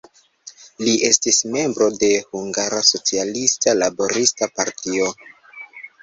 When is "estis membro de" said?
1.09-2.07